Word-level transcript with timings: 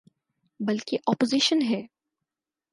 بلکہ 0.59 0.97
اپوزیشن 1.07 1.61
ہے۔ 1.61 1.81